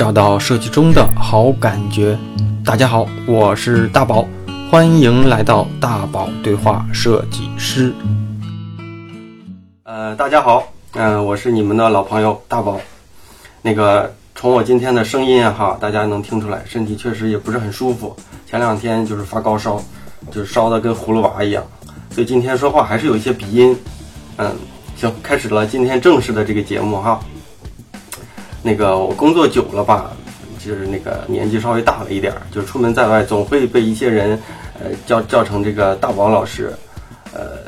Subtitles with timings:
[0.00, 2.18] 找到设计中的好感觉。
[2.64, 4.26] 大家好，我是大宝，
[4.70, 7.92] 欢迎来到大宝对话设计师。
[9.82, 12.80] 呃，大家好，嗯、我是你们的老朋友大宝。
[13.60, 18.16] 那个从我今天的声音哈，大家能听出来，身体确实也不是很舒服。
[18.46, 19.82] 前两天就是发高烧，
[20.30, 21.62] 就是烧的跟葫芦娃一样，
[22.10, 23.76] 所以今天说话还是有一些鼻音。
[24.38, 24.50] 嗯，
[24.96, 27.20] 行，开始了今天正式的这个节目哈。
[28.62, 30.10] 那个我工作久了吧，
[30.58, 34.38] 就是那个年纪稍微大了一点儿，就出门在外总会被一些人
[34.74, 36.72] 呃叫叫成这个大宝老师。
[37.32, 37.58] 呃，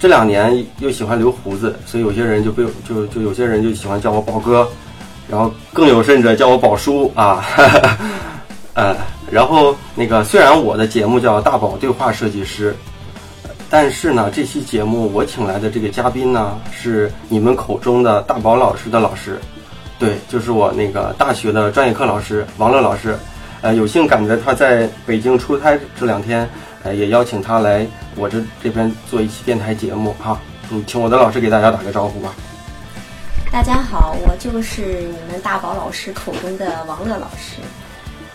[0.00, 4.68] 这两年又喜欢留胡子，所以有些人就被就就有些人就喜欢叫我宝哥，
[5.28, 7.44] 然后更有甚者叫我宝叔啊。
[8.74, 8.96] 呃，
[9.30, 12.74] 然后那个虽然我的节目叫大宝对话设计师，
[13.70, 19.38] 但是呢，这期节目我请来的这个嘉宾呢，是你们口中的大宝老师的老师，
[20.02, 23.16] 对，就是我那个大学的专业课老师王乐老师。
[23.60, 26.50] 呃，有幸赶在他在北京出差这两天，
[26.82, 27.86] 呃，也邀请他来
[28.16, 30.40] 我这这边做一期电台节目哈。
[30.72, 32.34] 嗯，请我的老师给大家打个招呼吧。
[33.52, 37.60] 大家好，我就是你们大宝老师口中的王乐老师。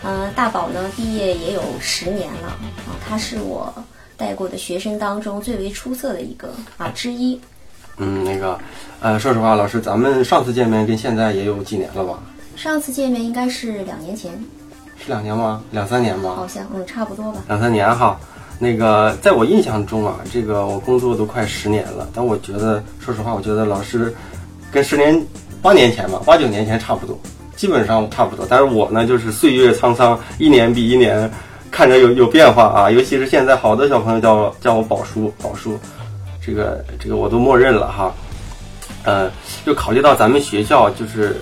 [0.02, 2.48] 呃，大宝呢毕业也有十年了
[2.86, 3.70] 啊，他是我
[4.16, 7.38] 带过的学生当中最为出色的一个啊之一。
[7.98, 8.58] 嗯，那个，
[9.00, 12.18] 呃，说实话，老师，咱们上次见面跟现在也有几年了吧？
[12.56, 14.32] 上次见面应该是两年前，
[14.96, 15.62] 是两年吗？
[15.70, 16.34] 两三年吧？
[16.34, 17.40] 好像嗯差不多吧。
[17.48, 18.18] 两三年哈。
[18.60, 24.12] 那个，在我印象中啊，这个我工作都快十年了，但我觉得，说实话，我觉得老师
[24.72, 25.24] 跟十年、
[25.62, 27.16] 八年前吧，八九年前差不多，
[27.54, 28.44] 基本上差不多。
[28.48, 31.30] 但是我呢，就是岁月沧桑，一年比一年
[31.70, 32.90] 看着有有变化啊。
[32.90, 35.78] 尤其是现在，好多小朋友叫我叫我宝叔，宝叔，
[36.48, 38.10] 这个这个我都默认了哈。
[39.04, 39.30] 呃，
[39.66, 41.36] 就考虑到咱们学校就是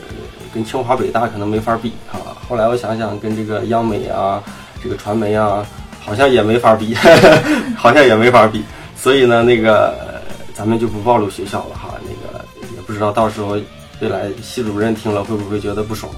[0.52, 2.18] 跟清华北大可能没法比哈。
[2.48, 4.42] 后来我想想，跟这个央美啊，
[4.82, 5.64] 这个传媒啊。
[6.06, 6.94] 好像也没法比，
[7.76, 8.62] 好像也没法比，
[8.96, 10.22] 所以呢，那个
[10.54, 11.94] 咱们就不暴露学校了哈。
[12.02, 12.44] 那个
[12.76, 13.56] 也不知道到时候
[14.00, 16.12] 未来系主任听了会不会觉得不爽，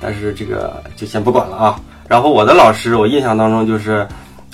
[0.00, 1.80] 但是这个就先不管了啊。
[2.08, 4.04] 然后我的老师，我印象当中就是，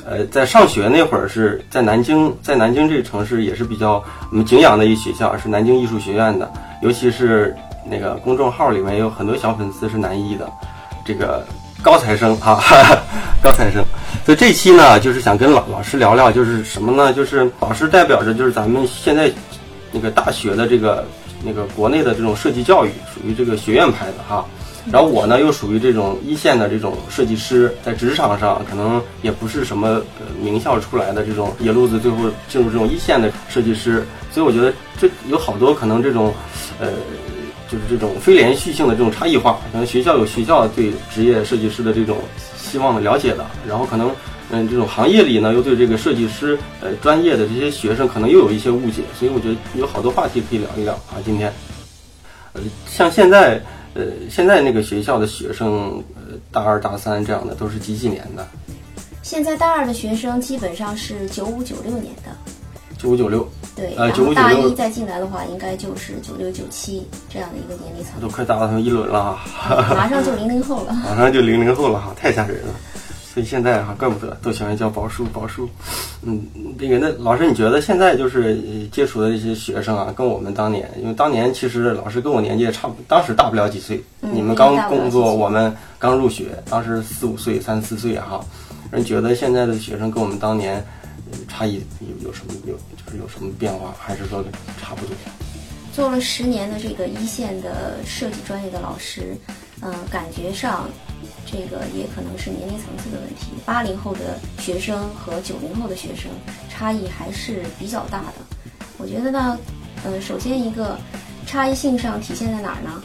[0.06, 6.50] 呃，在上学那会儿是在南京，在南京这个城市也是比较我们敬仰的一学校，是南京艺术学院的，
[6.82, 7.56] 尤其是
[7.88, 10.50] 那个公众号里面有很多小粉丝是南艺的，
[11.04, 11.44] 这个。
[11.82, 12.58] 高材生啊，
[13.44, 13.84] 高材生，
[14.24, 17.12] 所以这期呢，就是想跟老老师聊聊，就是什么呢？
[17.12, 19.30] 就是老师代表着就是咱们现在
[19.92, 21.06] 那个大学的这个
[21.44, 24.46] 那个国内的这种设计教育，属于这个学院派的哈。
[24.90, 30.02] 然后我呢，又属于这种一线的这种设计师，在职场上可能也不是什么
[30.40, 32.18] 名校出来的这种野路子，最后
[32.48, 34.04] 进入这种一线的设计师。
[34.30, 36.32] 所以我觉得这有好多可能这种
[36.78, 36.88] 呃。
[37.66, 42.18] 就是这种非连续性的这种差异化，可能学校有学校对职业设计师的这种
[42.56, 44.14] 希望的了解的，然后可能
[44.50, 51.16] 嗯这种行业里呢又对这个设计师呃专业的这些学生可能又有一些误解，所以我觉得有好多话题可以聊一聊啊。
[51.24, 51.52] 今天，
[52.52, 53.60] 呃像现在
[53.94, 58.46] 呃现在那个学校的学生呃大二大三这样的都是几几年的？
[59.22, 62.30] 现在大二的学生基本上是九五九六年的。
[62.96, 63.46] 九五九六，
[63.76, 72.74] 对，呃，然后大一再进来的话，应该就是九六九七这样的一个年龄层，都快达到他们一轮了哈，马上就零零后了， 马上就零零后了哈，太吓人了。
[73.34, 75.68] 所以现在哈，怪不得都喜欢叫宝叔宝叔。
[76.22, 76.40] 嗯，
[76.78, 88.44] 那个那老师，你觉得现在就是接触的这些学生啊，跟我们当年，因为当年其实老师跟我年纪也差不，当时大不了几岁，嗯、你们刚工作，我们刚入学，当时四五岁、三四岁哈。
[88.92, 90.82] 你觉得现在的学生跟我们当年。
[91.48, 94.44] 差异有有什么有就是有什么变化，还是说
[94.80, 95.16] 差不多？
[95.92, 99.36] 做了十年的这个一线的设计专业的老师，
[99.80, 100.88] 嗯、呃，感觉上
[101.46, 103.52] 这个也可能是年龄层次的问题。
[103.64, 106.30] 八零后的学生和九零后的学生
[106.68, 108.34] 差异还是比较大的。
[108.98, 109.58] 我觉得呢，
[110.04, 110.98] 呃，首先一个
[111.46, 113.02] 差异性上体现在哪儿呢？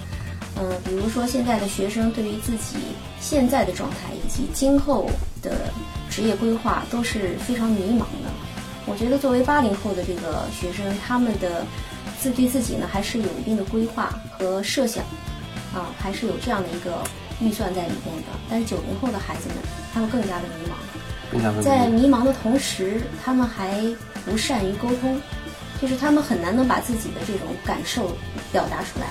[0.61, 2.75] 嗯、比如说现在的学生对于自己
[3.21, 5.09] 现在的状态以及今后
[5.41, 5.71] 的
[6.09, 8.29] 职业规划都是非常迷茫的。
[8.85, 11.65] 我觉得作为八零后的这个学生，他们的
[12.19, 15.01] 自对自己呢还是有一定的规划和设想，
[15.73, 17.03] 啊，还是有这样的一个
[17.41, 18.27] 预算在里面的。
[18.49, 19.57] 但是九零后的孩子们，
[19.93, 23.81] 他们更加的迷茫，在迷茫的同时，他们还
[24.25, 25.19] 不善于沟通，
[25.81, 28.15] 就是他们很难能把自己的这种感受
[28.51, 29.07] 表达出来。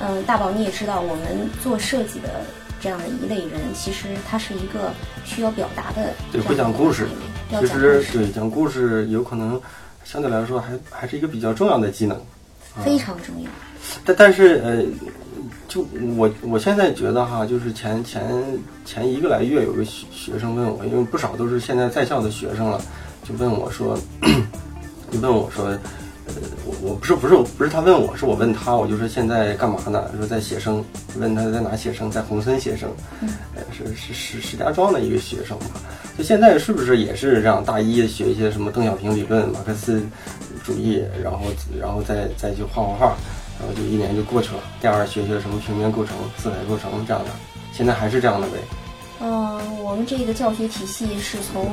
[0.00, 2.42] 嗯，大宝你也知道，我们做设计的
[2.80, 4.92] 这样的一类人，其实他是一个
[5.24, 7.06] 需要表达的，对，会讲故事。
[7.50, 9.60] 要其实对讲故事有可能
[10.02, 12.20] 相对来说还还是一个比较重要的技能，
[12.84, 13.50] 非常重要。
[14.04, 14.82] 但但是呃，
[15.74, 15.84] 就
[16.16, 18.22] 我我现在觉得哈，就是前前
[18.84, 22.80] 前一个来月有个学学生问我，因为不少都是现在在校的学生了，
[23.24, 23.98] 就问我说，
[25.10, 26.34] 就问我说，呃，
[26.64, 30.08] 我我不是不是不是他问我是我问他，我就说现在干嘛呢？
[30.16, 30.84] 说在写生，
[31.18, 32.88] 问他在哪写生，在红村写生，
[33.56, 35.66] 呃，是是是石家庄的一个学生吧。
[36.16, 37.64] 就现在是不是也是这样？
[37.64, 40.00] 大一学一些什么邓小平理论、马克思
[40.62, 41.46] 主义，然后
[41.80, 43.16] 然后再再去画画画，
[43.58, 44.62] 然后就一年就过去了。
[44.80, 47.30] 第二学学什么平面构成、色彩构成这样的，
[47.72, 48.58] 现在还是这样的呗。
[49.20, 51.70] 嗯，我们这个教学体系是从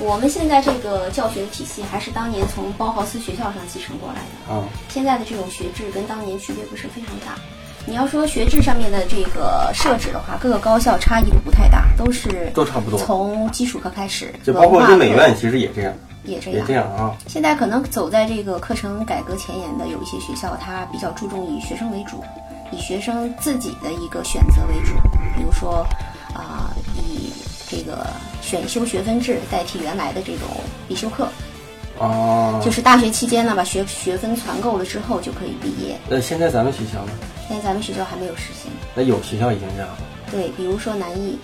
[0.00, 4.54] 我们现在这个教学体系还是当年从包豪斯学校上继承过来的。
[4.54, 7.40] 啊，现在的这种学制跟当年区别不是非常大。
[7.84, 12.98] 你要说学制上面的这个设置的话，各个高校差异都不太大，都是都差不多。
[12.98, 15.92] 从基础课开始，就包括跟美院其实也这样，
[16.24, 16.66] 也也这样。
[16.66, 17.16] 这样啊。
[17.26, 22.22] 现在可能走在这个课程改革前沿的有一些学校，它比较注重以学生为主，
[22.70, 24.94] 以学生自己的一个选择为主。
[25.36, 25.86] 比如说，
[26.34, 27.32] 啊、以
[27.68, 28.06] 这个
[28.40, 30.48] 选修学分制代替原来的这种
[30.86, 31.26] 必修课，
[31.98, 35.98] 啊，就是大学期间呢，把学学分攒够了之后就可以毕业。
[36.08, 37.12] 那现在咱们学校呢？
[37.48, 38.70] 现在咱们学校还没有实行。
[38.94, 39.98] 那有学校已经这样了，
[40.30, 41.38] 对，比如说南艺，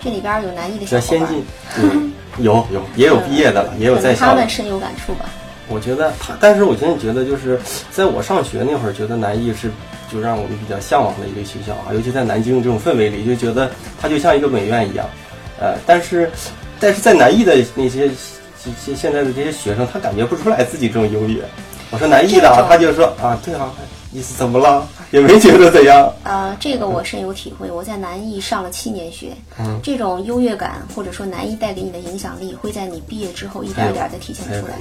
[0.00, 1.44] 这里边有南艺的小伙伴，较先进。
[1.78, 4.48] 嗯，有有也有毕业的了，也有在校他们。
[4.48, 5.26] 深有感触吧。
[5.68, 7.58] 我觉得他，但是我现在觉得，就是
[7.90, 9.70] 在我上学那会儿，觉得南艺是
[10.12, 13.70] 就让我们比较向往的一个学校啊，尤其在南京这种氛围里，就觉得
[14.00, 15.06] 它就像一个美院一样。
[15.60, 16.30] 呃，但是
[16.80, 18.10] 但是在南艺的那些
[18.58, 21.42] 现现在的这些学生，他感觉不出来自己这种优越。
[21.90, 23.70] 我说南艺的啊，他就说啊，对啊，
[24.12, 24.86] 意思怎么了？
[25.10, 26.12] 也没觉得怎样。
[26.24, 27.70] 呃，这个我深有体会。
[27.70, 29.28] 我在南艺上了七年学，
[29.58, 34.78] 嗯这种优越感或者说南艺带给你的影响力，会在你毕业之后一点一点的体现出来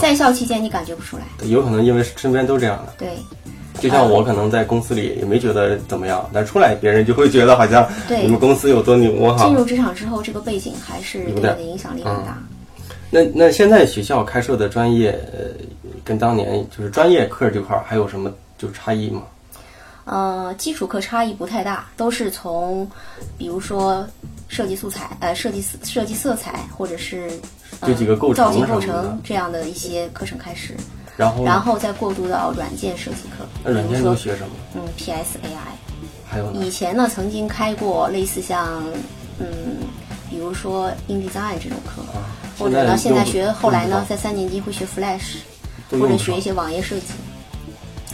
[0.00, 2.92] 在校期间你感觉不出来，有可能因为身边都这样的。
[2.98, 3.10] 对
[3.80, 9.54] 就像我可能在公司里也没觉得怎么样，但出来别人就会觉得好像对你们公司有多牛哈进。
[9.54, 12.40] 入职场之后，这个背景还是对你的影响力很大。
[13.10, 15.48] 那那现在学校开设的专业，呃，
[16.04, 19.22] 跟当年就是专业课这块儿还有什么就差异吗？
[20.04, 22.88] 呃，基础课差异不太大，都是从
[23.36, 24.06] 比如说
[24.48, 27.30] 设计素材、呃设计色设计色彩，或者是、
[27.80, 30.74] 呃、这几个构成造型构成这样的一些课程开始，
[31.16, 34.54] 然后然后再过渡到软件设计课，那软件都学什么？
[34.74, 35.72] 嗯 PS AI。
[36.28, 36.50] 还有？
[36.52, 38.82] 以前呢，曾经开过类似像，
[39.38, 39.46] 嗯，
[40.28, 42.26] 比如说 InDesign 这种课，啊，
[42.58, 45.36] 或者呢，现在学后来呢，在三年级会学 Flash，
[45.90, 47.06] 或者学一些网页设计。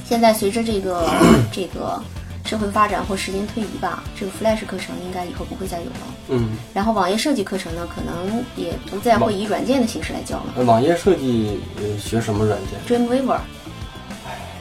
[0.08, 1.06] 现在随着这个
[1.52, 2.02] 这个
[2.46, 5.96] 社会发展或时间推移吧，这个 Flash 课程应该以后不会再有了。
[6.28, 10.54] 嗯，然后网页设计课程呢，可能也不再会以软件的形式来教了。
[10.56, 13.36] 呃网页设计呃学什么软件？Dreamweaver，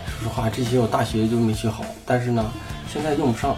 [0.05, 2.51] 说实话，这些我大学就没学好，但是呢，
[2.91, 3.55] 现在用不上。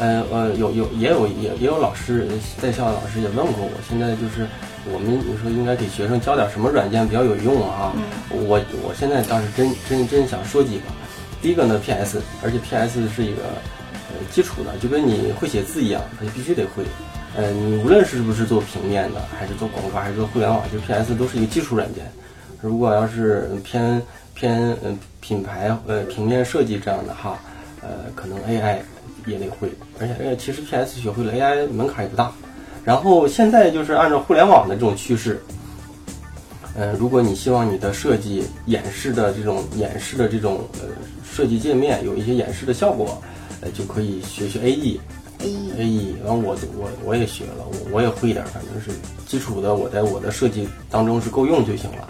[0.00, 2.26] 呃呃，有有也有也也有老师
[2.56, 4.48] 在校的老师也问过我，现在就是
[4.90, 7.92] 我们你说应该给学生教点什么软件比较有用啊？
[8.30, 10.84] 我我现在倒是真真真想说几个。
[11.40, 13.42] 第一个呢，PS，而且 PS 是一个
[14.08, 16.84] 呃基础的，就跟你会写字一样，它必须得会。
[17.36, 22.04] 呃，你无论是不是做平面的，还是做广告，还是做互联网，就 PS 都是一个基础软件。
[22.60, 24.02] 如果要是偏
[24.34, 27.38] 偏呃品牌呃平面设计这样的哈，
[27.82, 28.78] 呃可能 AI
[29.26, 29.70] 也得会，
[30.00, 32.32] 而且呃其实 PS 学会了 AI 门槛也不大。
[32.84, 35.40] 然后现在就是按照互联网的这种趋势，
[36.78, 40.86] 呃，如果你希望你的设计演示的这种演示的这种呃
[41.28, 43.20] 设计界面有一些演示的效果，
[43.60, 45.00] 呃就可以学学 AE。
[45.40, 48.90] A AE，然后我我我也学了，我我也会一点儿，反正是
[49.26, 52.08] 基础的，我在我的设计当中是够用就行了。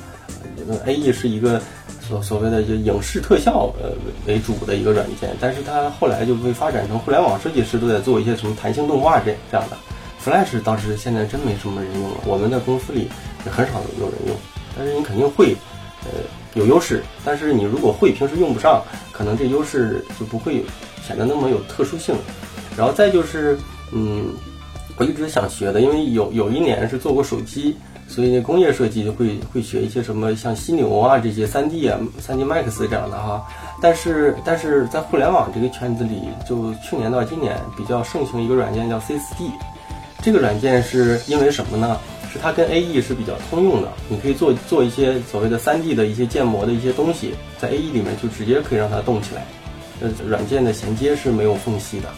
[0.69, 1.61] 呃 AE 是一个
[2.07, 3.93] 所所谓的就影视特效呃
[4.27, 9.77] 为主的一个软件，但是它后来就会发展成互联网设计师都在做一些什么弹性动画这这样的。
[10.23, 13.09] Flash 当时现在真没什么人用了，我们的公司里
[13.47, 14.37] 也很少有人用，
[14.79, 15.57] 但是你肯定会，
[16.05, 16.23] 呃
[16.55, 18.81] 有优势，但是你如果会平时用不上，
[19.13, 20.65] 可能这优势就不会
[21.05, 22.15] 显得那么有特殊性。
[22.77, 23.59] 然后再就是，
[23.93, 24.27] 嗯，
[24.97, 33.45] 我一直想学的，因为有有一年是做过手机，所以工业设计会会学一些什么像犀牛啊这些三 D 啊、三 D Max 这样的哈。
[33.83, 39.51] 但是但是在互联网这个圈子里，就去年到今年比较盛行一个软件叫 C4D，
[40.23, 41.99] 这个软件是因为什么呢？
[42.33, 49.47] 是它跟 AE 是比较通用的，你可以做做一些所谓的 3D 的一些建模的一些东西，在 AE 里面就直接可以让它动起来。
[50.01, 52.09] 呃，软件的衔接是没有缝隙的，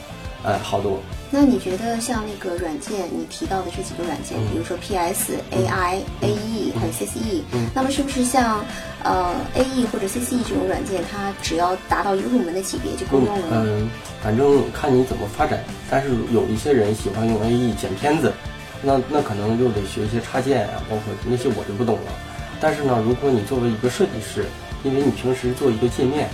[0.45, 1.01] 哎，好多。
[1.31, 8.65] 那你觉得像那个软件，你提到的这几个软件，比如说 PS、AI、AE 还有 CCE，那么是不是像
[9.05, 13.65] 呃 AE 或者 CCE 这种软件，它只要达到一个入门的级别就够用了呢？
[13.65, 13.89] 嗯，
[14.23, 15.63] 反正看你怎么发展。
[15.89, 18.33] 但是有一些人喜欢用 AE 剪片子，
[18.83, 22.13] 那那可能又得学一些插件啊，包括那些我就不懂了。
[22.61, 24.45] 但是呢，如果你作为一个设计师，
[24.85, 26.29] 因为你平时做一个界面。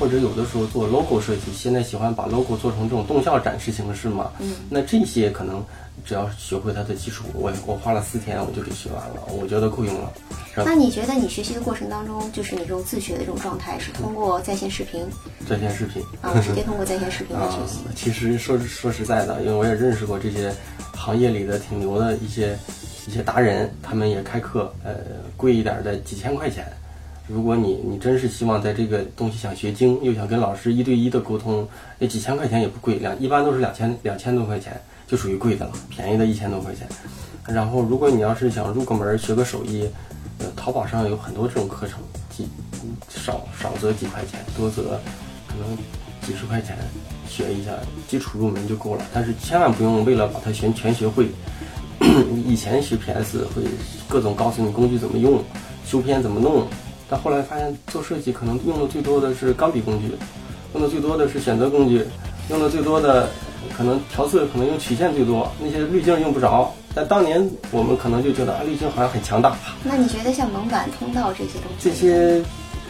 [0.00, 4.32] 或者有的时候做 logo 设计，现在喜欢把 logo 做成这种动效展示形式嘛？
[4.40, 5.64] 嗯，那这些可能
[6.04, 10.12] 只要学会它的基础，我我花了四天我就给学完了，我觉得够用了。
[10.56, 15.06] 那你觉得你学习的过程当中，就是你这种自学的这种状态，是通过在线视频？
[15.48, 17.78] 在线视频啊，直接通过在线视频来学习。
[17.94, 20.52] 其实说说实在的，因为我也认识过这些
[20.94, 22.56] 行业里的挺牛的一些
[23.06, 24.94] 一些达人，他们也开课，呃，
[25.36, 26.66] 贵一点的几千块钱。
[27.28, 31.66] 如果你你真是希望在这个东西想学精，又想跟老师一对一的沟通，
[31.98, 36.86] 那几千块钱也不贵，两一般都是两千两千多块钱，就属于贵的了，便宜的一千多块钱。
[37.46, 39.88] 然后如果你要是想入个门学个手艺，
[40.38, 42.48] 呃，淘宝上有很多这种课程，几
[43.08, 45.00] 少少则几块钱，多则
[45.48, 45.76] 可能
[46.22, 46.76] 几十块钱，
[47.32, 47.70] 学一下
[48.06, 49.04] 基础入门就够了。
[49.14, 51.28] 但是千万不用为了把它全全学会，
[52.46, 53.62] 以前学 PS 会
[54.08, 55.42] 各种告诉你工具怎么用，
[55.86, 56.66] 修片怎么弄。
[57.08, 60.12] 但后来发现，做设计可能用的最多的是钢笔工具，
[60.74, 62.04] 用的最多的是选择工具，
[62.50, 63.28] 用的最多的
[63.76, 66.72] 可能调色可能用曲线最多，那些滤镜用不着。
[66.94, 69.56] 但当年我们可能就觉得啊，滤镜好像很强大。
[69.82, 71.90] 那你觉得像蒙版、通道这些东西？
[71.90, 72.42] 这些，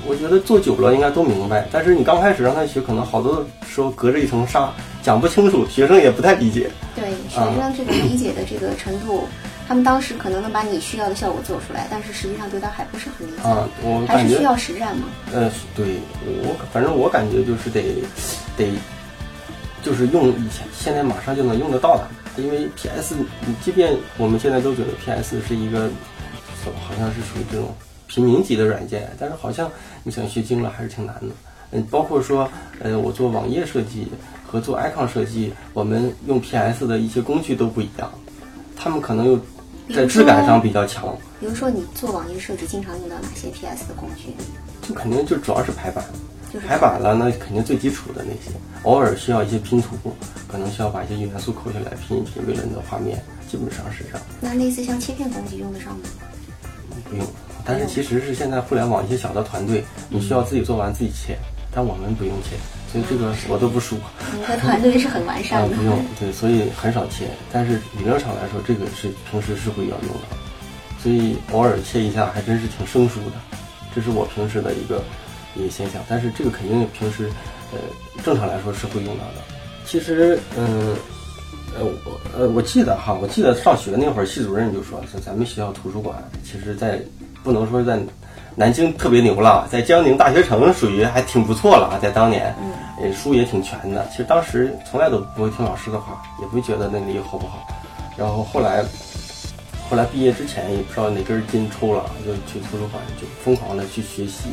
[0.07, 1.67] 我觉得做久了应该都明白。
[1.71, 6.71] 但是你刚开始让他学，可能好多时候隔着一层纱，讲不清楚，学生也不太理解。
[6.95, 9.29] 对，学生这个理解的这个程度。
[9.69, 13.67] 他们当时可能能把你需要的效果做出来，但是实际上对他还不是很理解啊。
[13.81, 15.05] 我还是需要实战吗？
[15.33, 18.03] 呃，对我反正我感觉就是得
[18.57, 18.69] 得
[19.83, 23.15] 就是用以前现在马上就能用得到的，因为 PS，
[23.47, 25.89] 你即便我们现在都觉得 PS 是一个
[26.65, 27.75] 好像是属于这种
[28.13, 29.71] 平民级的软件，但是好像
[30.03, 31.35] 你想学精了还是挺难的。
[31.71, 32.47] 嗯，包括说
[32.81, 34.09] 呃，我做网页设计
[34.47, 38.13] 和做 icon 设计，我们用 PS 的一些工具都不一样，
[38.77, 39.41] 他们可能又。
[39.93, 41.15] 在质感上比较强。
[41.41, 44.33] 比如说，你做网页设计，经常用到哪些 PS 的工具？
[44.81, 46.03] 就肯定就主要是排版，
[46.51, 48.57] 就是排版了，那肯定最基础的那些。
[48.85, 49.97] 偶尔需要一些拼图，
[50.49, 54.27] 可能需要把一些元素抠下来拼一拼，为了你的画面，基本上是这样。
[54.41, 56.05] 那类似像切片工具用得上吗？
[57.11, 57.27] 不用，
[57.65, 61.37] 但是其实是现在互联网一些小的团队，你需要自己做完自己切，
[61.71, 62.57] 但我们不用切。
[62.93, 63.97] 所以这个我都不输。
[64.37, 65.75] 你的团队是很完善的。
[65.75, 67.27] 不用，对，所以很少切。
[67.51, 70.37] 但是理论上来说，这个是平时是会要用的，
[71.03, 73.37] 所以偶尔切一下还真是挺生疏的。
[73.95, 75.03] 这是我平时的一个
[75.57, 76.03] 一个现象。
[76.07, 77.31] 但是这个肯定平时
[77.73, 77.79] 呃
[78.23, 79.41] 正常来说是会用到的。
[79.87, 80.95] 其实嗯
[81.75, 87.01] 呃我呃我记得哈，我记得上学那会儿，系主任就说是咱们学校图书馆，其实在
[87.43, 87.99] 不能说在
[88.55, 92.55] 南京特别牛了，在江宁大学城属于还挺不错了啊，在当年。
[93.01, 94.07] 呃，书也挺全的。
[94.11, 97.67] 其实当时从来都不会听老师的话，也不会觉得那里好不好。
[98.17, 98.85] 然后后来，
[99.91, 104.51] 后来毕业之前也不知道哪根筋抽了，就去图书馆就疯狂的去学习。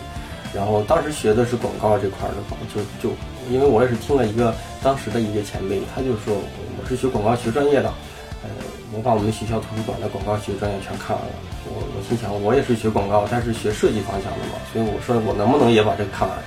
[0.51, 3.13] 然后当时学的是广告这块的话，就就
[3.51, 7.93] 因为我也是听了一个当时的一个前辈，他就说我是学广告学专业的，
[8.41, 8.49] 呃，
[8.95, 11.33] 我把我们学校图书馆的广告学专业全看完了。
[11.79, 16.37] 我我心想我也是学广告，但是学设计方向的嘛，所以我说我能不能也把这个看完？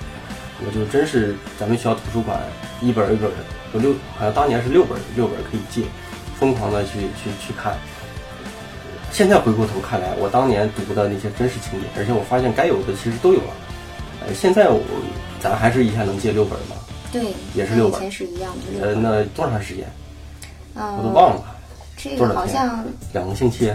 [0.65, 2.39] 我就真是咱们学校图书馆
[2.79, 3.29] 一本一本
[3.73, 5.81] 有六，好像当年是六本六本可以借，
[6.39, 7.75] 疯狂的去去去看。
[9.11, 13.53] 现在回过头看来，我当年读的那些真实经典，而且我发现该有的其实都有了。
[14.25, 14.79] 呃，现在我
[15.41, 16.77] 咱还是一下能借六本吗？
[17.11, 18.87] 对，也是六本，以前是一样的。
[18.87, 19.85] 呃，那多长时间？
[20.75, 21.43] 嗯，我都忘了。
[21.97, 23.71] 这个好像两个星期。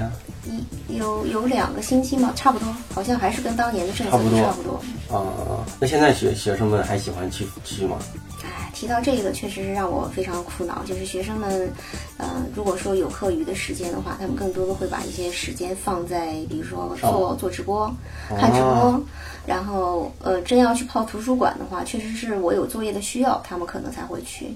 [0.48, 2.32] 一有有两个星期嘛？
[2.34, 4.40] 差不多，好像还是跟当年的政策差不多。
[4.40, 4.80] 差不多。
[5.14, 7.98] 啊，那现在学学生们还喜欢去去吗？
[8.44, 10.82] 哎，提到这个，确实是让我非常苦恼。
[10.84, 11.70] 就是学生们，
[12.16, 17.92] 呃，如果说有课余的时间的话，他们更多的会把一些时间放在，比如说做做直播、
[18.28, 19.00] 看直播。
[19.46, 24.54] 然后，呃，真要去泡图书馆的话，确实是我有作业的需要，他们可能才会去。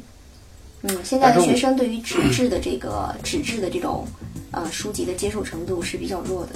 [0.82, 4.06] 嗯，现在的学生对于纸质的这个纸质的这种。
[4.54, 6.50] 呃，书籍的接受程度是比较弱的。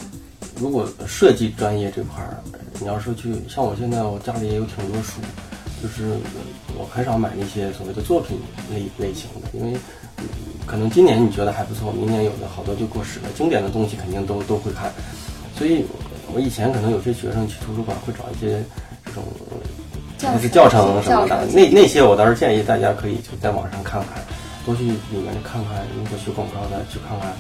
[0.61, 2.37] 如果设计专业这块儿，
[2.79, 5.19] 你要说去像我现在，我家里也有挺多书，
[5.83, 6.19] 就是
[6.77, 8.37] 我很少买那些所谓的作品
[8.71, 9.79] 类类型的，因为
[10.67, 13.31] 可能今年你觉得还不错，明年有的好多就过时了。
[13.35, 14.93] 经典的东西肯定都都会看，
[15.57, 15.87] 所以
[16.35, 18.63] 我以前可能有些学生去图书馆会找一些
[19.07, 19.25] 这种
[20.19, 24.23] 就是教程什么的，那那些我倒是建议大家可以就在网上看看。
[24.65, 25.87] 多去里面看看。
[25.97, 27.33] 如果学广告的，去看看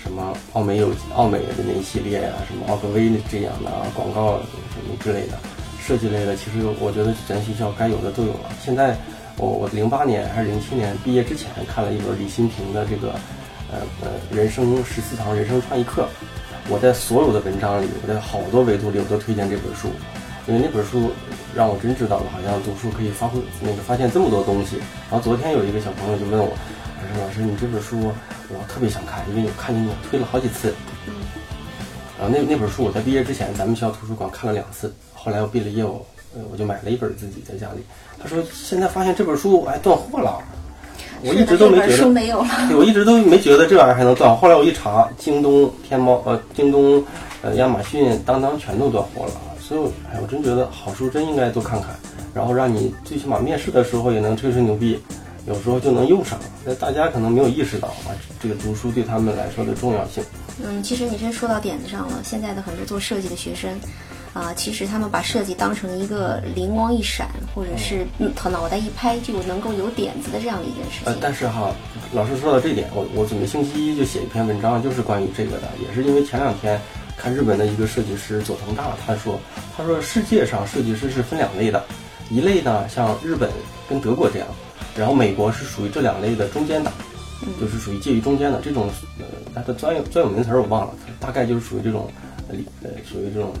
[0.00, 4.38] 什么奥美有奥美的那一系列呀、什么奥格威这样的啊广告
[4.70, 5.38] 什么之类的，
[5.84, 8.50] 设计类的，其实我觉得咱学校该有的都有了。
[8.62, 8.96] 现在
[9.38, 13.14] 我我零八年还是零七年毕业之前看了一本李新平的这个
[13.72, 16.06] 呃呃人生十四堂人生创意课，
[16.68, 19.88] 我在所有的文章里，我在好多维度里我都推荐这本书，
[20.46, 21.10] 因为那本书
[21.54, 24.76] 让我真知道了，好像读书可以发挥那个发现这么多东西。
[25.10, 26.52] 然后昨天有一个小朋友就问我，
[26.98, 28.10] 他说：“老师，你这本书
[28.48, 30.74] 我特别想看，因为我看见你推了好几次。”
[31.06, 31.14] 嗯。
[32.18, 37.82] 然后那那本书我在毕业之前咱们学校图书馆看了两次，后来我毕了业我呃我就买了一本自己在家里。
[38.20, 40.38] 他说现在发现这本书哎断货了，
[41.22, 41.96] 我一直都没觉得。
[41.96, 42.48] 书没有了。
[42.68, 44.36] 对，我一直都没觉得这玩意儿还能断。
[44.36, 47.04] 后来我一查，京东、天猫、呃，京东、
[47.42, 49.32] 呃，亚马逊、当当全都断货了。
[49.72, 51.96] 所以，哎，我真觉得好书真应该多看看，
[52.34, 55.00] 然后让你最起码面试的时候也能吹吹牛逼，
[55.46, 56.38] 有时候就能用上。
[56.64, 60.22] 那大家可能没有意识到啊，这个读书对他们来说的重要性。
[60.62, 62.20] 嗯，其实你真说到点子上了。
[62.22, 63.70] 现在的很多做设计的学生。
[64.34, 71.12] 啊，其实他们把设计当成一个灵光一闪，或者是嗯，他脑袋一拍就能够有点子的这样的一件事情。
[71.12, 71.70] 呃，但是哈，
[72.14, 76.80] 老师说到这点，我我准备星期一就写一篇文章，就是关于这个的，也是因为前两天
[77.16, 79.38] 看日本的一个设计师佐藤大，他说，
[79.76, 81.82] 他说世界上设计师是分两类的，
[82.30, 83.50] 一类呢像日本
[83.88, 84.48] 跟德国这样，
[84.96, 86.92] 然后美国是属于这两类的中间档，
[87.60, 88.88] 就是属于介于中间的这种，
[89.18, 92.10] 呃，它的专有专有名词我忘了，大概就是属于这种，
[92.48, 93.52] 呃，属于这种。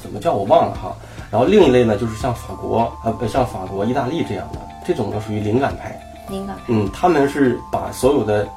[0.00, 0.96] 怎么叫我忘了哈，
[1.28, 6.00] 然后另一类呢，就是像法国呃，像法国、意大利这样的，这种呢属于灵感派。
[6.30, 6.56] 灵感。
[6.68, 8.48] 嗯，他们是把所有的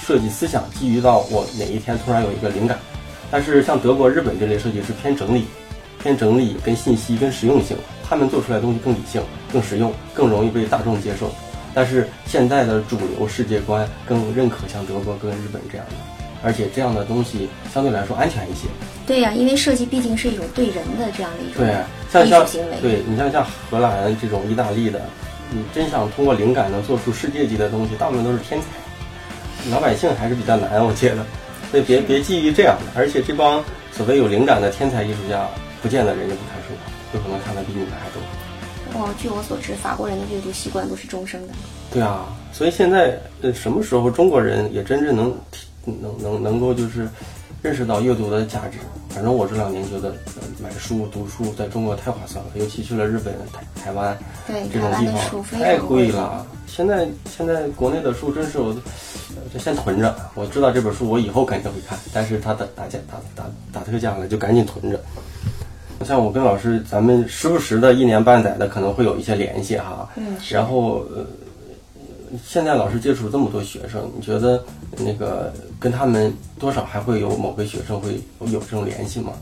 [0.00, 2.78] 设计思想基于到我哪一天突然有一个灵感，
[3.30, 5.46] 但是像德国、日本这类设计师偏整理，
[6.02, 7.76] 偏整理跟信息跟实用性，
[8.08, 11.30] 他们做出来的东西更理性、更实用、更容易被大众接受。
[11.74, 15.94] 但是现在的主流世界观更认可像德国跟日本这样的。
[16.42, 18.68] 而且这样的东西相对来说安全一些。
[19.06, 22.76] 对呀，因为设计毕竟是一种对人的这样的一种艺术行为。
[22.80, 25.00] 对你像像荷兰这种意大利的，
[25.50, 28.66] 你真想通过灵感能做出世界级的东西，大部分都是天才，
[29.70, 31.26] 老百姓还是比较难，我觉得。
[31.70, 35.48] 所以别别基于这样的，而且这帮所谓有灵感的天才艺术家，
[35.82, 36.74] 不见得人家不看书，
[37.14, 38.22] 有可能看的比你们还多。
[39.00, 41.54] 哦，据我所知，法国人的阅读习惯都是终生的。
[41.92, 45.34] 对啊，所以现在呃，什么时候中国人也真正能？
[45.88, 47.08] 能能能够就是
[47.62, 48.78] 认识到阅读的价值。
[49.10, 50.14] 反正我这两年觉得
[50.62, 54.16] 买书读书在中国太划算了，尤其去了日本、台台湾
[54.46, 56.46] 这种地方太贵了。
[56.66, 58.76] 现在现在国内的书真是我
[59.52, 60.14] 就先囤着。
[60.34, 65.00] 我知道这本书我以后肯定会看，但是它的打价打打打特价了，就赶紧囤着。
[66.04, 70.06] 像我跟老师，咱们时不时的一年半载的可能会有一些联系哈。
[70.16, 70.36] 嗯。
[70.50, 71.24] 然后呃。
[72.44, 74.62] 现在老师接触这么多学生，你觉得
[74.98, 79.32] 那个跟他们多少还会有某个学生会有这种联系吗？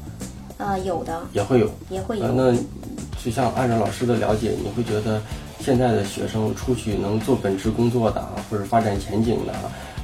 [0.58, 2.28] 呃，有的，也会有，也会有。
[2.28, 2.56] 那
[3.22, 5.20] 就像按照老师的了解，你会觉得
[5.60, 9.52] 现在的学生出去能做本职工作的，或者发展前景的，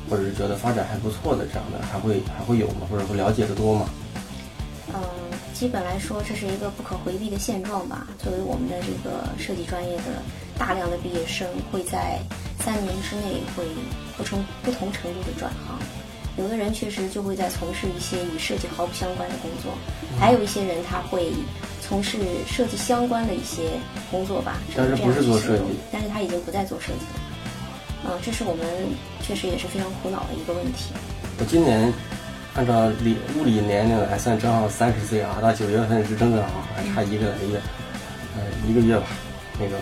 [0.09, 2.87] 或者是觉得发展还不错的这样的，还会还会有吗？
[2.91, 3.89] 或者会了解的多吗？
[4.93, 5.01] 嗯，
[5.55, 8.09] 基本来说，这是一个不可回避的现状吧。
[8.19, 10.03] 作为我们的这个设计专业的
[10.59, 12.19] 大量的毕业生，会在
[12.65, 13.65] 三年之内会
[14.17, 15.79] 不成不同程度的转行，
[16.37, 19.73] 有的人确实就会在从事一些与设计毫不相关的工作，
[20.19, 21.33] 还有一些人他会
[21.81, 23.71] 从事设计相关的一些
[24.11, 24.59] 工作吧。
[24.77, 25.65] 但是不是做设计？
[25.91, 27.21] 但是他已经不再做设计了。
[28.05, 28.67] 嗯，这是我们
[29.23, 30.93] 确实也是非常苦恼的一个问题。
[31.39, 31.93] 我今年
[32.55, 37.61] 按照理物理年龄来算，正好三十岁啊，到九月份是正正好好，还差一个来月，
[38.37, 39.07] 呃，一个月吧，
[39.59, 39.77] 那个。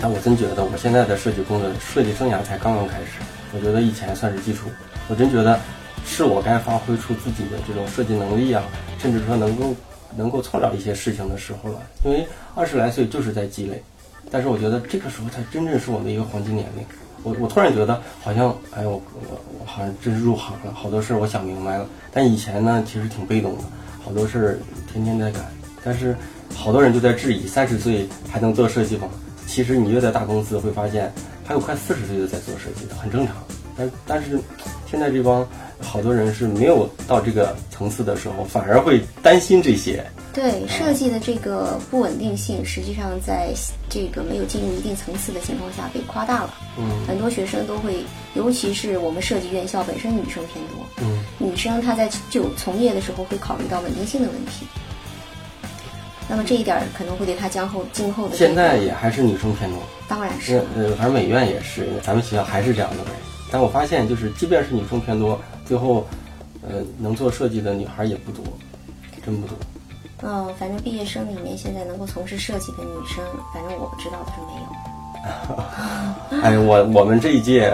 [0.00, 3.20] 但我真觉得，我现在的设计工作设计生涯才刚刚开始。
[3.54, 4.68] 我觉得以前算是基础，
[5.08, 5.58] 我真觉得
[6.04, 8.64] 是我该发挥出自己的这种设计能力啊，
[8.98, 9.74] 甚至说能够
[10.16, 11.80] 能够创造一些事情的时候了。
[12.04, 13.82] 因为二十来岁就是在积累，
[14.30, 16.84] 但是我觉得这个时候才真正是我的一个黄金年龄。
[17.22, 21.86] 我我突然觉得好像，哎，我我我好像真是入行了，好多事儿我想明白了。
[22.12, 23.64] 但以前呢，其实挺被动的，
[24.04, 24.58] 好多事儿
[24.92, 25.38] 天天在改。
[25.82, 26.14] 但是
[26.54, 29.08] 好多人就在质疑，三十岁还能做设计吗？
[29.54, 31.12] 其实你越在大公司，会发现
[31.44, 33.36] 还有快四十岁的在做设计的，很正常。
[33.78, 34.36] 但但是
[34.90, 35.46] 现在这帮
[35.80, 40.04] 好多人是没有到这个层次的时候，反而会担心这些。
[40.32, 43.54] 对设计的这个不稳定性，实际上在
[43.88, 46.54] 这个没有进入一定层次的情况下被夸大了。
[46.76, 48.02] 嗯，很多学生都会，
[48.34, 50.84] 尤其是我们设计院校本身女生偏多。
[51.00, 54.66] 嗯，女生她在就从业的时候会考虑到稳定性的问题。
[56.28, 63.10] 那么这一点儿可能会对他今后今后的现在也还是女生偏多，当然是呃，反正美院也是，咱们学校还是这样的呗。
[63.50, 66.06] 但我发现，就是即便是女生偏多，最后，
[66.62, 68.42] 呃，能做设计的女孩也不多，
[69.24, 69.56] 真不多。
[70.22, 76.40] 嗯，反正毕业生里面现在能够从事设计的女生，反正我知道的是没有。
[76.42, 77.70] 哎，我我们这一届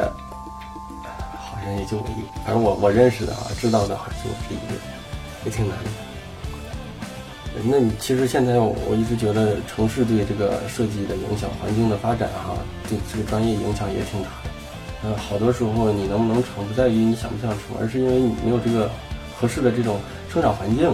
[1.38, 4.74] 好像也就我一，反正我我认识的啊，知道的好像就我这一个，
[5.44, 5.90] 也挺难的。
[7.64, 12.56] 那你其实现在我我一直觉得城市对这个设计的影响、环境的发展哈、
[12.88, 14.50] 对这个专业影响也挺大的。
[15.02, 18.88] 呃，好多时候你能不能成，不在于你想不想成，而是因为你没有这个
[19.34, 19.98] 合适的这种
[20.32, 20.92] 生长环境。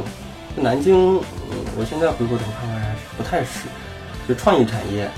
[0.57, 3.69] 南京，嗯，我现在回过头看看还是不太是，
[4.27, 5.11] 就创意产业，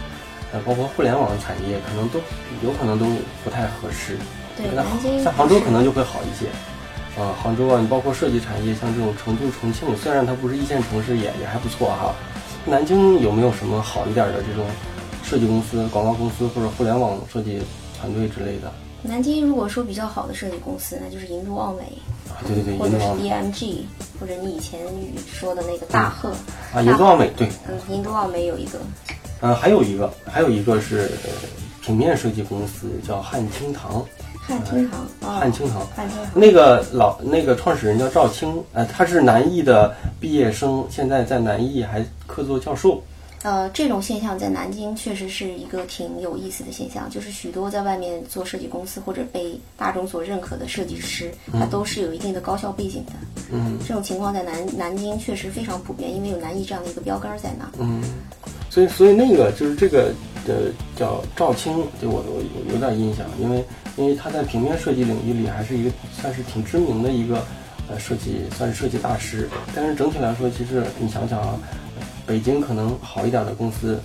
[0.52, 2.18] 呃，包括互联网产业，可能都
[2.64, 3.06] 有可能都
[3.44, 4.18] 不太合适。
[4.56, 6.50] 对，那南京像杭州可能就会好一些。
[7.18, 12.14] 啊，杭州啊，你包括设计产业，像这种成都、重庆，虽然它不是一线城市，也也还不错哈。
[12.64, 14.64] 南京有没有什么好一点的这种
[15.24, 17.60] 设计公司、广告公司或者互联网设计
[17.98, 18.72] 团队之类的？
[19.02, 21.82] 南京如果说比较好的设计公司，那就是银都奥美，
[22.28, 23.76] 啊，对对对，或者是银都奥美 DMG，
[24.20, 24.80] 或者你以前
[25.26, 26.30] 说的那个大赫。
[26.72, 28.78] 啊，银都奥美对，嗯，银都奥美有一个，
[29.40, 31.30] 呃，还有一个，还有一个是呃
[31.80, 34.04] 平面设计公司叫汉清堂，
[34.48, 35.86] 汉青堂啊，汉清堂。
[35.94, 36.26] 汉厅堂。
[36.34, 43.02] 那个老那个创始人叫赵青，呃，他是南艺的毕业生，现在在南艺还客座教授。
[43.42, 53.12] 呃，这种现象在南京确实是一个挺有意思的现象，就是许多在外面做设计公司或者被大众所认可的设计师，他都是有一定的高校背景的。
[53.52, 57.70] 嗯这种情况在南南京确实非常普遍，因为有南艺这样的一个标杆在那。
[57.78, 58.02] 嗯，
[58.70, 60.12] 所以所以那个就是这个
[60.48, 63.64] 呃叫赵青，对我我有有点印象，因为
[63.96, 67.44] 因为他在平面设计领域里还是一个算是挺知名的一个
[67.90, 69.48] 呃设计算是设计大师。
[69.74, 71.58] 但是整体来说，其实你想想啊，
[72.26, 74.00] 北京可能好一点的公司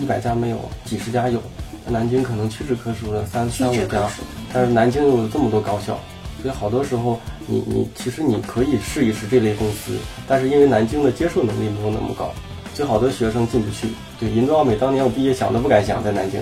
[0.00, 1.42] 一百家没有，几十家有，
[1.86, 4.08] 南京可能屈指可数的三三五家。
[4.52, 5.98] 但是南京又有这么多高校，
[6.40, 12.32] 所以好多时候你你其实你可以试一试这类公司，但是因为南京的接受能力没有那么高，
[12.78, 13.88] 所以好多学生进不去。
[14.20, 16.40] 对，银都奥美当年我毕业想都不敢想在南京，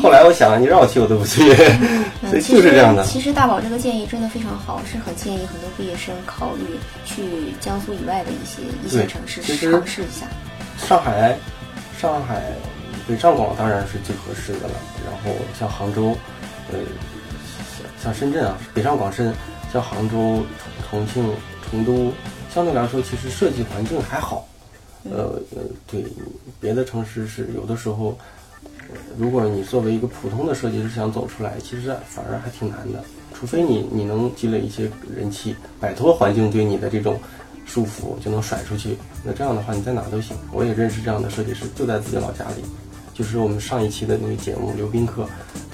[0.00, 1.52] 后来我想你让我去我都不去，
[2.30, 3.04] 所 以 就是这样的。
[3.04, 10.28] 其实大宝这个建议真的非常好，是很建议很多毕业生考虑去江苏以外的一些一线城市去尝试一下。
[10.86, 11.36] 上海，
[12.00, 12.40] 上海
[13.08, 14.74] 北上广当然是最合适的了。
[15.04, 16.16] 然后像杭州，
[16.70, 16.78] 呃，
[18.00, 19.34] 像像深圳啊，北上广深，
[19.72, 20.46] 像杭州、
[20.88, 21.34] 重重庆、
[21.68, 22.12] 成都，
[22.54, 24.46] 相对来说其实设计环境还好。
[25.10, 26.04] 呃呃，对，
[26.60, 28.16] 别的城市是有的时候，
[29.16, 33.02] 如果你作为一个普通的设计师想走出来，其实反而还挺难的。
[33.34, 37.18] 除非你你能积累一些人气，摆脱环境对你的这种
[37.64, 38.96] 束缚，就能甩出去。
[39.22, 40.36] 那这样的话，你在哪都行。
[40.52, 42.64] 我也认识这样的设计师，就在自己老家里。
[43.14, 45.26] 就是我们上一期的那个节目刘宾客，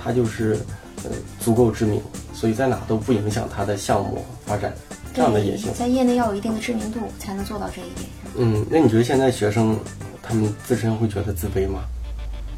[0.03, 0.59] 他就是
[1.05, 2.01] 呃足够知名，
[2.33, 4.73] 所以在哪都不影响他的项目发展，
[5.15, 5.73] 这样的也行，。
[5.73, 8.09] 在业内要有一定的知名度，才能做到这一点。
[8.37, 9.79] 嗯，那你觉得现在学生
[10.21, 11.85] 他们自身会觉得自卑吗？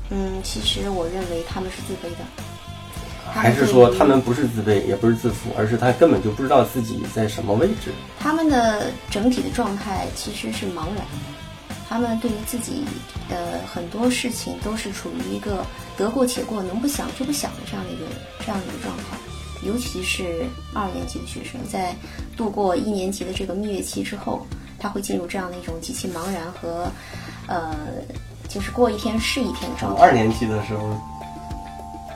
[0.09, 2.25] 嗯，其实我认为他们是自卑的。
[3.29, 7.91] 还是说他们不是自卑，也不是自负，而是他根本就不知道自己在什么位置？
[8.19, 11.05] 他们的整体的状态其实是茫然，
[11.89, 12.85] 他们对于自己
[13.29, 15.67] 的很多事情都是处于一个
[15.99, 18.07] 得过且过、能不想就不想的这样的一个
[18.39, 19.19] 这样的一个状态。
[19.67, 21.95] 尤其是二年级的学生，在
[22.37, 24.47] 度过一年级的这个蜜月期之后，
[24.79, 26.87] 他会进入这样的一种极其茫然和，
[27.47, 27.75] 呃，
[28.49, 30.03] 就是过一天是一天的状态。
[30.03, 30.97] 二年级的时候，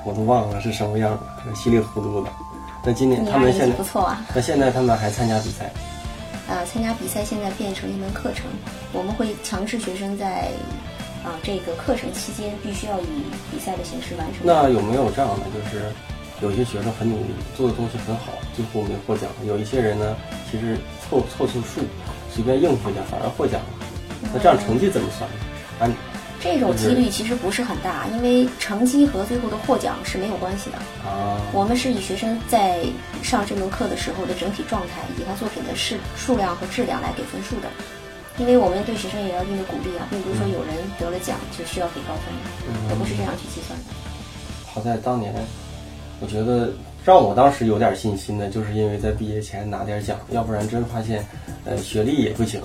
[0.04, 2.30] 我都忘了是什么样了，稀里糊涂的。
[2.84, 5.70] 那今年他们现在不错啊，那现在他们还参加比赛，
[6.48, 8.46] 呃，参加比赛现在变成一门课程，
[8.92, 10.48] 我们会强制学生在
[11.22, 13.04] 啊、这个课程期间必须要以
[13.50, 14.40] 比赛的形式完成。
[14.42, 15.92] 那有没有这样的，就是
[16.42, 20.16] 有些学生很努力，做的东西很好，最后没获奖；有一些人呢，
[20.50, 21.83] 其实凑凑凑数，
[22.33, 23.68] 随便应付一下反而获奖了。
[24.33, 25.37] 那这样成绩怎么算呢？
[25.81, 25.92] 按
[26.42, 30.79] 这种几率其实不是很大，因为成绩和最后的获奖是没有关系的。
[31.07, 32.81] 啊，我们是以学生在
[33.22, 37.68] 上这门课的时候的整体状态，以及他作品的数数量和质量来给分数的。
[38.38, 42.33] 因为我们对学生也要一定的鼓励啊，并不是说有人得了奖就需要给高分，
[42.88, 43.85] 都不是这样去计算的。
[44.64, 45.35] 好在当年，
[46.20, 46.70] 我觉得
[47.04, 51.24] 让我当时有点信心的，就是因为在毕业前拿点奖，要不然真发现，
[51.64, 52.61] 呃，学历也不行，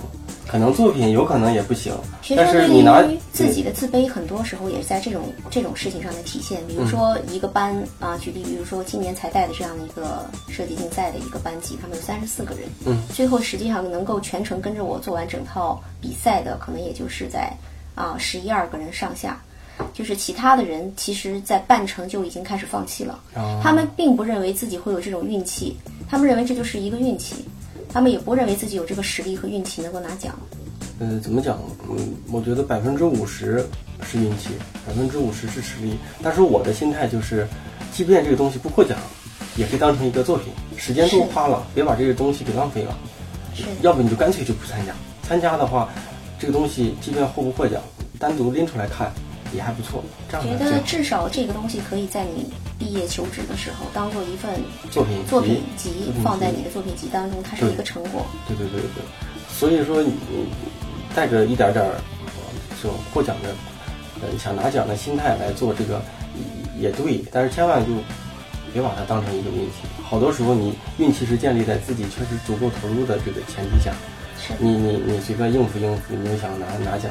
[0.46, 1.94] 可能作品有可能也不行，
[2.36, 6.60] 但是你拿自己的自卑，很多时候也是在这种这种事情上的体现。
[6.68, 17.52] 比如说一个班啊，举例，比如说今年才带的这样的一个设计竞赛的一个班级，他们有三十四个人，嗯，最后实际上能够全程跟着我做完整套比赛的，可能也就是在
[17.96, 19.42] 啊十一二个人上下。
[19.94, 23.20] 就是其他的人，其实在半程就已经开始放弃了。
[23.34, 25.78] 啊他们并不认为自己会有这种运气，
[26.10, 27.46] 他们认为这就是一个运气，
[27.90, 30.38] 他们也不认为自己有这个实力和运气能够拿奖。
[31.00, 31.60] 呃，怎么讲？
[31.90, 33.66] 嗯，我觉得百分之五十
[34.04, 34.50] 是运气，
[34.88, 35.98] 百分之五十是实力。
[36.24, 37.46] 但是我的心态就是，
[37.92, 38.98] 即便这个东西不获奖，
[39.58, 42.98] 也可以当成一个作品，时间都花了，别把这个东西给浪费了。
[43.54, 44.94] 是要不你就干脆就不参加。
[45.24, 45.90] 参加的话，
[46.40, 47.82] 这个东西即便获不获奖，
[48.18, 49.12] 单独拎出来看
[49.56, 50.04] 也还不错。
[50.30, 58.26] 这样觉得至少这个东西可以在你毕业求职的时候当做一份作品作品集放在你的作品集当中，它是一个成果。
[58.48, 59.04] 对对对对，
[59.50, 60.46] 所以说你你
[61.16, 61.86] 带着一点点
[62.82, 63.50] 这种获奖的
[64.22, 66.02] 呃想拿奖的心态来做这个
[66.78, 67.92] 也也对，但是千万就
[68.74, 69.88] 别把它当成一个运气。
[70.04, 73.92] 好多时候你运气是建立在自己确实足够投入的这个前提下，
[74.38, 77.10] 是，你你你随便应付应付，你又想拿拿奖，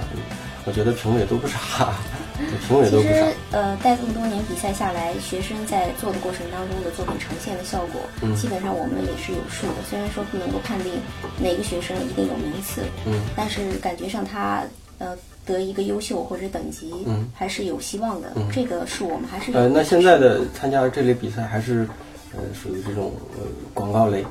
[0.64, 1.94] 我觉得评委都不傻，
[2.38, 3.24] 其实。
[3.52, 8.34] 呃，带这么多年比赛下来，学生在做的过程当中的作品呈现的效果，嗯。
[8.34, 9.74] 基本上我们也是有数的。
[9.88, 10.92] 虽然说不能够判定
[11.38, 14.64] 哪个学生一定有名次，嗯，但是感觉上他
[14.98, 15.16] 呃
[15.46, 17.28] 得一个优秀或者等级，嗯。
[17.34, 18.32] 还是有希望的。
[18.52, 21.86] 这个数我们还是有呃，那现在的参加这类比赛还是
[22.32, 24.24] 呃属于这种呃广告类，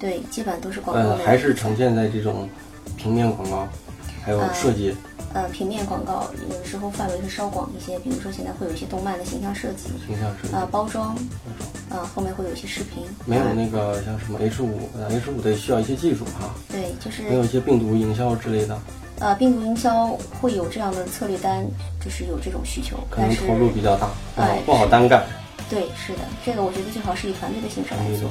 [0.00, 1.18] 对，基本都是广告呃，类。
[1.18, 2.48] 的还是呈现在这种
[2.96, 3.68] 平面广告，
[4.24, 4.96] 还有设计，呃，
[5.52, 10.54] 平面广告有的时候范围是稍广一些，比如说现在会有一些动漫的形象设计，形象设计。
[10.54, 11.16] 呃，包装，
[11.90, 18.78] 呃，后面会有一些视频，没有呃那个像什么 H 五，H 五得需要一些技术哈，对，就是没有一些病毒营销之类的，
[19.20, 20.08] 呃，病毒营销
[20.40, 21.64] 会有这样的策略单，
[22.04, 25.24] 就是有这种需求，可能投入比较大，不好哎不好单干，
[25.70, 28.28] 对，是的，这个我觉得最好是以团队的形式来做。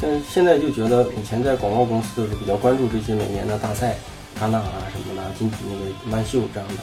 [0.00, 3.94] 但是现在就觉得以前在广告公司的时候比较关注这些每年的大赛，
[4.40, 6.74] 戛纳啊什么的，金那个曼秀这样的。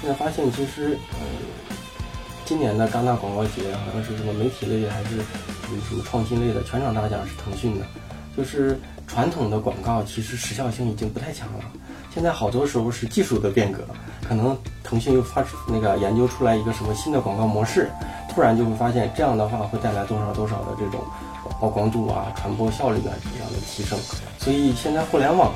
[0.00, 1.26] 现在发现其实呃，
[2.44, 7.86] 今年的戛纳广告节好像是什么媒体类还是什么什么创新类的全场大奖是腾讯的，
[8.36, 11.64] 就是传统的广告其实时效性已经不太强了。
[12.12, 13.82] 现在好多时候是技术的变革，
[14.28, 17.88] 可能腾讯又发那个研究出来一个什么新的广告模式，
[18.28, 21.00] 突然就会发现这样的话会带来多少多少的这种
[21.58, 23.98] 曝光度啊、传播效率啊这样的提升。
[24.38, 25.52] 所以现在互联网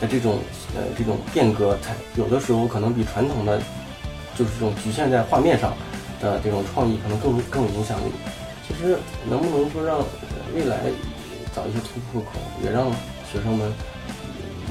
[0.00, 0.38] 的这种
[0.74, 3.60] 呃这种变革，它有的时候可能比传统的
[4.34, 5.72] 就是这种局限在画面上
[6.20, 8.12] 的这种创意可能更更有影响力。
[8.66, 9.98] 其实能不能说让
[10.54, 10.78] 未来
[11.54, 12.32] 找一些突破口，
[12.64, 12.90] 也让
[13.30, 13.72] 学生们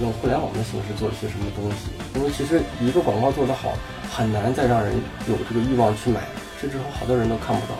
[0.01, 1.95] 用互联网的形式做一些什么东西？
[2.15, 3.73] 因为其实一个广告做得好，
[4.11, 4.93] 很难再让人
[5.29, 6.21] 有这个欲望去买，
[6.59, 7.75] 甚至好多人都看不到。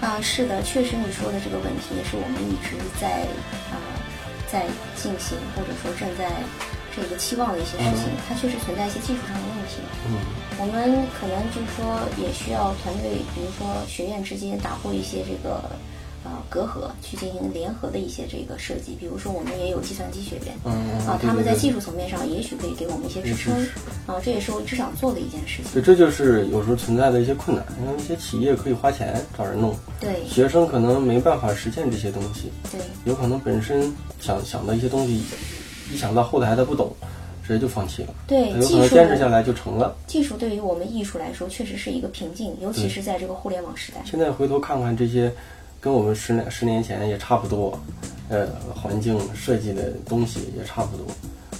[0.00, 3.22] 啊、是的，确实你说的这个问题也是我们一直在
[3.68, 3.76] 啊、
[4.50, 6.30] 在进行或者说正在
[6.96, 9.80] 这个期望的一些事情，它确实存在一些技术上的问题。
[10.08, 10.16] 嗯
[10.60, 15.70] 我们可能就是说也需要团队，比如说学院之间打破一些这个
[16.30, 18.94] 呃隔阂，去进行联合的一些这个设计。
[19.00, 23.54] 比如说我们也有计算机学院，嗯嗯啊，他们在技术层面上也许可以给我们一些支撑，
[24.06, 25.72] 啊，这也是我一直想做的一件事情。
[25.72, 27.64] 对，这就是有时候存在的一些困难。
[27.80, 35.22] 因为一些企业可以花钱找人弄，对学生可能没办法实现这些东西，对有可能本身想想的一些东西，
[35.92, 36.92] 一想到后台他不懂，
[37.46, 38.08] 直接就放弃了。
[38.26, 39.96] 对，有可技术能坚持下来就成了。
[40.06, 44.02] 技术对于我们艺术来说确实是一个瓶颈，尤其是在这个互联网时代。
[44.04, 45.32] 现在回头看看这些，
[45.80, 47.78] 跟我们十年十年前也差不多，
[48.28, 51.06] 呃，环境设计的东西也差不多，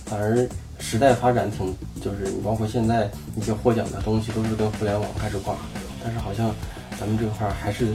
[0.05, 0.47] 反而
[0.81, 5.57] 时代发展挺，就是你包括现在一些获奖的东西都是跟互联网开始挂，
[6.03, 6.55] 但是好像
[6.99, 7.87] 咱们这块儿还是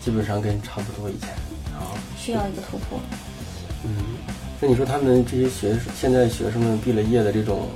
[0.00, 1.30] 基本上跟差不多以前
[1.74, 1.96] 啊。
[2.18, 3.00] 需要一个突破。
[3.84, 3.90] 嗯
[4.60, 7.68] 那你说他们这些学现在学生们毕了业的这种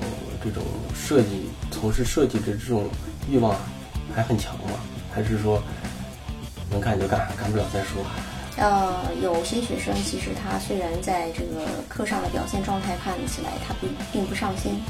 [0.45, 0.63] 这种
[0.95, 2.85] 设计从事设计的这种
[3.29, 3.57] 欲望
[4.15, 4.79] 还很强吗？
[5.13, 5.61] 还是说
[6.71, 8.05] 能干就干，干不了再说？
[8.57, 14.81] 呃，有些学生其实他虽然在这个课上的表现状态看起来他不并不上心，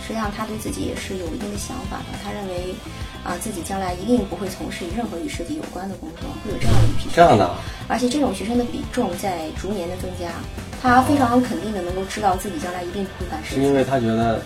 [0.00, 2.18] 实际上他对自己也是有一定的想法的。
[2.24, 2.74] 他认为
[3.22, 7.12] 啊、自己将来一定不会从事任何与设计有关的工作，会有这样的一批学生。
[7.16, 10.32] 这样的啊，而且这种学生的比重在逐年的增加，
[10.80, 13.60] 他非常肯定的能够知道自己将来一定不会干设计。
[13.60, 14.40] 是因为他觉得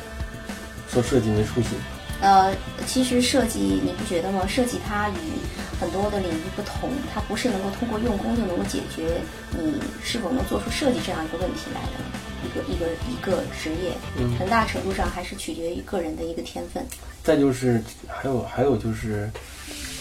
[0.90, 1.68] 做设计没出息。
[2.20, 2.53] 呃，
[2.85, 4.40] 其实设计你不觉得吗？
[4.49, 5.14] 设计它与
[5.85, 9.20] 很多的领域不同，它不是能够通过用功就能够解决
[9.53, 12.25] 你是否能做出设计这样一个问题来的。
[12.44, 16.83] 一个一个一个职业，嗯很大程度上还是取决于个人的一个天分。
[17.23, 19.31] 再就是还有还有就是，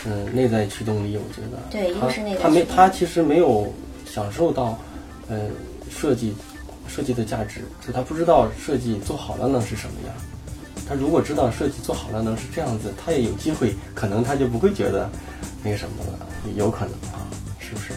[0.06, 3.74] 嗯，内在驱动力，我觉得对一个是内在他没他其实没有
[4.06, 4.78] 享受到，
[5.30, 5.50] 呃，
[5.90, 6.34] 设计
[6.88, 10.16] 设计的价值，就他不知道设计做好了能是什么样。
[10.88, 15.10] 他如果知道设计做好了能是这样子，他也有机会，可能他就不会觉得
[15.64, 17.24] 那个什么了，有可能啊，
[17.60, 17.94] 是不是？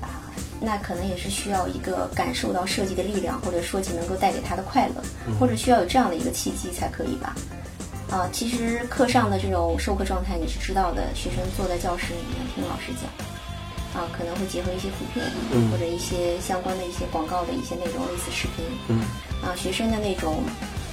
[0.00, 0.20] 啊
[0.60, 4.94] 那可能也是需要一个感受到设计的力量，或者设计能够带给他的快乐，
[5.26, 7.36] 嗯或者需要有这样的一个契机才可以吧。
[8.10, 19.00] 啊，其实课上的这种授课状态你是知道的，学生坐在教室里面听老师讲，啊，可能会结合一些图片，嗯或者一些相关的一些广告的一些内容，类似视频，嗯
[19.44, 20.42] 啊，学生的那种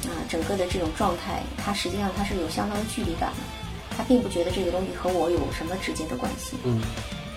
[0.07, 3.37] 啊整个的这种状态，他实际上他是有相当的距离感的，
[3.97, 6.57] 他并不觉得这个东西和我有什么直接的关系。
[6.63, 6.81] 嗯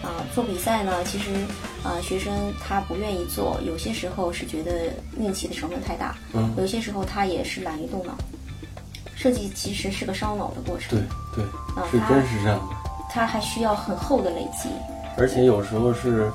[0.00, 1.32] 啊，做比赛呢，其实
[1.82, 8.14] 啊，学生他不愿意做，有些时候是觉得运气的成分太大，嗯，有些时候他也是懒于动脑。
[9.16, 10.90] 设计其实是个烧脑的过程，
[11.34, 12.76] 对对，啊，是真是这样的。
[13.10, 14.68] 它还需要很厚的累积。
[15.16, 16.30] 而且有时候是，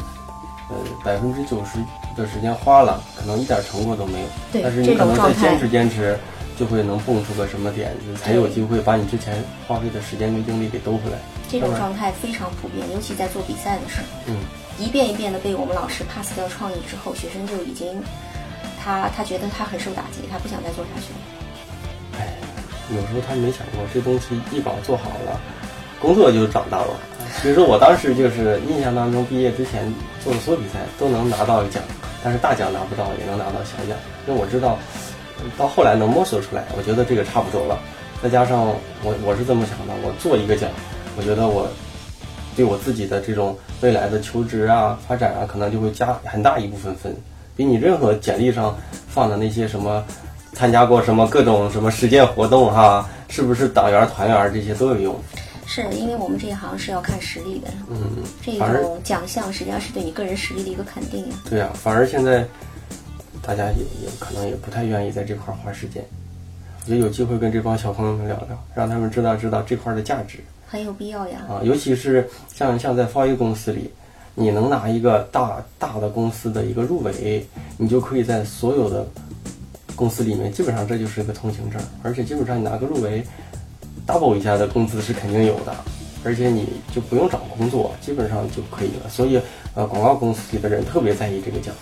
[0.69, 1.79] 呃，百分之九十
[2.15, 4.27] 的时间花了，可能一点成果都没有。
[4.51, 6.17] 对但是你可能再坚持坚持，
[6.57, 11.17] 就会能蹦出个什么点子，才有机会把你之前花费的时间跟精力给兜回来。
[11.49, 14.37] 这种状态非常普遍，尤其在做比赛的时候，嗯，
[14.79, 18.01] 一遍一遍的被我们老师 pass 掉创意之后，学生就已经，
[18.83, 22.19] 他他觉得他很受打击，他不想再做下去了。
[22.19, 22.33] 哎，
[22.89, 25.39] 有时候他没想过，这东西一搞做好了，
[26.01, 26.93] 工作就找到了。
[27.41, 29.91] 所以说我当时就是印象当中，毕业之前
[30.23, 31.81] 做的所有比赛都能拿到奖，
[32.23, 33.97] 但是大奖拿不到，也能拿到小奖。
[34.27, 34.77] 因为我知道，
[35.57, 37.77] 到后来能摸索出来，我觉得这个差不多了。
[38.21, 38.65] 再加上
[39.03, 40.69] 我我是这么想的，我做一个奖，
[41.17, 41.67] 我觉得我
[42.55, 47.13] 对我自己的这种未来的求职啊、发展啊，可能就会加很大一部分分，
[47.57, 48.73] 比你任何简历上
[49.09, 50.01] 放的那些什么
[50.53, 55.15] 参加过什么各种什么实践活动哈、是不是党员、团员这些都有用。
[55.73, 61.35] 是因为我们这一行是要看实力的，嗯，这种奖项实际上是对你个人实力的一个肯定呀。
[61.49, 62.45] 对呀、反而现在
[63.41, 66.05] 大家也也可能也不太愿意在这块儿花时间。
[66.81, 70.37] 我觉得有机会跟这帮小朋友们聊聊，让他们知道知道这块儿的价值。
[70.67, 71.39] 很有必要呀。
[71.49, 73.89] 啊，尤其是像像在华谊公司里，
[74.35, 77.43] 你能拿一个大大的公司的一个入围，
[77.77, 79.07] 你就可以在所有的
[79.95, 83.25] 公司里面，基本上这就是一个通行证，而且基本上你拿个入围
[84.07, 85.75] ，double 一下的工资是肯定有的，
[86.23, 89.09] 而且你就不用找工作，基本上就可以了。
[89.09, 89.39] 所以
[89.75, 91.73] 呃，广告公司里的人特别在意这个奖，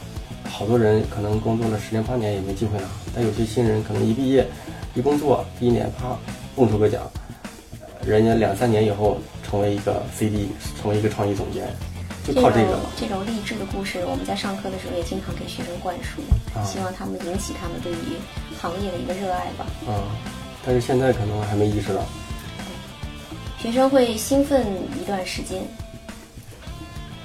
[0.50, 4.48] 好多人可能工作了十年八年也没机会拿，但有些新人可能一毕业
[4.94, 6.18] 一工作第一年啪
[6.56, 7.02] 蹦出个奖。
[8.06, 10.50] 人家两三年以后成为一个 CD，
[10.82, 11.68] 成为一个创意总监，
[12.26, 12.90] 就靠这个种了。
[13.00, 16.20] 这种励志的故事，我们在上课的时候也经常给学生灌输，
[16.58, 18.18] 啊希望他们引起他们对于
[18.60, 19.68] 行业的一个热爱吧。
[19.86, 20.10] 啊、
[20.66, 22.02] 但是现在可能还没意识到。
[23.60, 24.66] 学生会兴奋
[25.00, 25.62] 一段时间，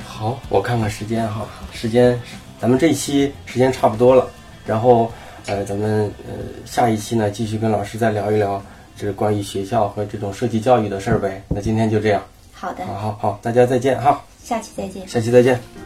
[0.06, 2.20] 好，我看看时间哈，时间，
[2.60, 4.28] 咱们这一期时间差不多了，
[4.66, 5.10] 然后
[5.46, 6.34] 呃，咱们呃
[6.66, 8.62] 下一期呢继续跟老师再聊一聊
[8.96, 11.42] 这个关于学校和这种设计教育的事儿呗。
[11.48, 12.22] 那今天就这样，
[12.52, 15.08] 好的，好好好，大家再见哈，下期再见。
[15.08, 15.85] 下期再见。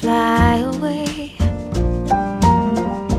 [0.00, 1.32] fly away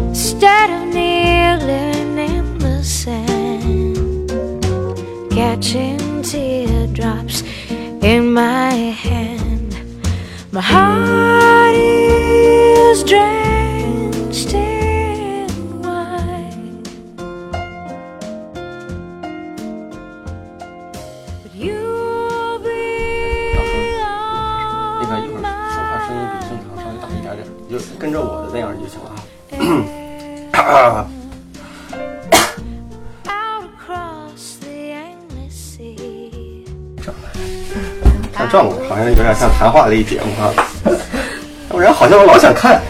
[0.10, 4.30] instead of kneeling in the sand,
[5.32, 7.42] catching teardrops
[8.04, 8.74] in my
[9.06, 9.76] hand.
[10.52, 13.47] My heart is drenched
[28.08, 29.12] 跟着我的那样就行了
[30.54, 31.06] 啊。
[33.28, 36.64] out across the endless sea.
[38.32, 40.54] 他这样好像有点像谈话类节目哈，
[41.70, 42.82] 要不然好像我老想看。